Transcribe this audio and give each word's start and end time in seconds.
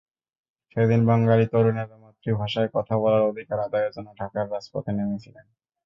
সেদিন 0.75 1.01
বাঙালি 1.09 1.45
তরুণেরা 1.51 1.95
মাতৃভাষায় 2.03 2.69
কথা 2.75 2.93
বলার 2.97 3.23
অধিকার 3.23 3.57
আদায়ের 3.61 3.93
জন্য 3.95 4.07
ঢাকার 4.19 4.45
রাজপথে 4.49 4.91
নেমেছিলেন। 4.93 5.45